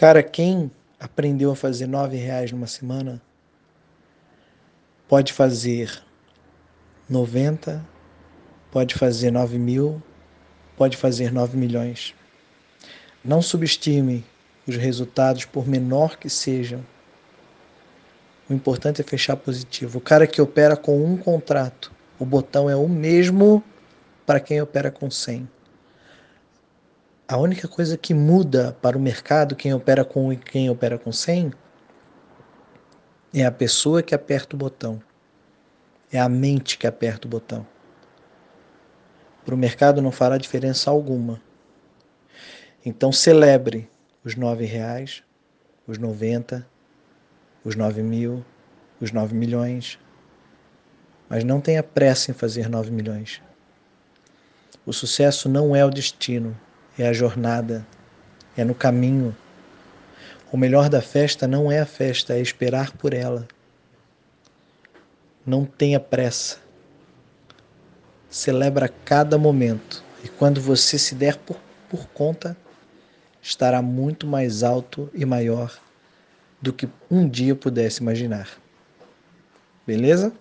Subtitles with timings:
[0.00, 3.20] Cara, quem aprendeu a fazer nove reais numa semana
[5.06, 6.02] pode fazer
[7.06, 7.86] 90,
[8.70, 10.02] pode fazer 9 mil,
[10.74, 12.14] pode fazer 9 milhões.
[13.22, 14.24] Não subestime
[14.66, 16.82] os resultados, por menor que sejam.
[18.48, 19.98] O importante é fechar positivo.
[19.98, 23.62] O cara que opera com um contrato, o botão é o mesmo
[24.24, 25.46] para quem opera com 100.
[27.30, 31.12] A única coisa que muda para o mercado, quem opera com e quem opera com
[31.12, 31.52] 100,
[33.32, 35.00] é a pessoa que aperta o botão.
[36.10, 37.64] É a mente que aperta o botão.
[39.44, 41.40] Para o mercado não fará diferença alguma.
[42.84, 43.88] Então celebre
[44.24, 45.22] os nove reais,
[45.86, 46.66] os 90,
[47.64, 48.44] os nove mil,
[49.00, 50.00] os nove milhões.
[51.28, 53.40] Mas não tenha pressa em fazer nove milhões.
[54.84, 56.58] O sucesso não é o destino,
[57.02, 57.86] é a jornada,
[58.56, 59.34] é no caminho.
[60.52, 63.46] O melhor da festa não é a festa, é esperar por ela.
[65.46, 66.58] Não tenha pressa.
[68.28, 70.04] Celebra cada momento.
[70.22, 71.56] E quando você se der por,
[71.88, 72.56] por conta,
[73.40, 75.78] estará muito mais alto e maior
[76.60, 78.48] do que um dia pudesse imaginar.
[79.86, 80.32] Beleza?